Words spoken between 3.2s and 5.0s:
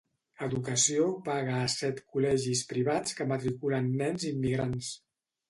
que matriculen nens immigrants.